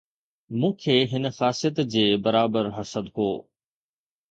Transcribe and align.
مون 0.59 0.71
کي 0.83 0.95
هن 1.11 1.23
خاصيت 1.37 1.77
جي 1.91 2.07
برابر 2.25 2.63
حسد 2.75 3.05
هو 3.15 3.29